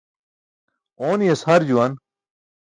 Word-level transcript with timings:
Ooni̇yas 1.07 1.41
har 1.47 1.61
juwan. 1.67 1.93